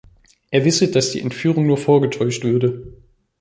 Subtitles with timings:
[0.49, 2.91] Er wisse, dass die Entführung nur vorgetäuscht würde.